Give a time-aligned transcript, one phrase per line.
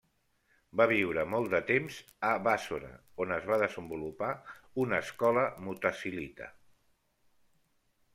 [0.79, 1.97] Va viure molt de temps
[2.29, 2.89] a Bàssora
[3.25, 4.29] on es va desenvolupar
[4.85, 6.49] una escola mutazilita.